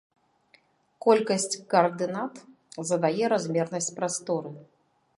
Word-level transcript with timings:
Колькасць 1.07 1.59
каардынат 1.75 2.35
задае 2.93 3.23
размернасць 3.37 3.95
прасторы. 4.01 4.51